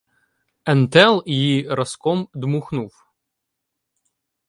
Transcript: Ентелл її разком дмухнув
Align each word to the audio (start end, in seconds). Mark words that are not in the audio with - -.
Ентелл 0.65 1.23
її 1.25 1.73
разком 1.75 2.27
дмухнув 2.33 2.93